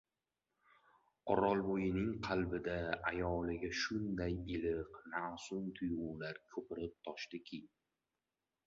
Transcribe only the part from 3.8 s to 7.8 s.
shunday iliq, ma’sum tuyg‘ular ko‘pirib toshdiki…